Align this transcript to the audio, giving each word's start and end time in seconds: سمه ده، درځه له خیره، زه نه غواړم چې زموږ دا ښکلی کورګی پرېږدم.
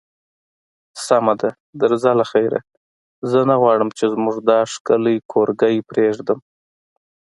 سمه 1.05 1.33
ده، 1.41 1.49
درځه 1.81 2.11
له 2.19 2.25
خیره، 2.31 2.59
زه 3.29 3.39
نه 3.49 3.55
غواړم 3.61 3.89
چې 3.97 4.05
زموږ 4.13 4.35
دا 4.49 4.59
ښکلی 4.73 5.15
کورګی 5.31 5.75
پرېږدم. 5.89 6.39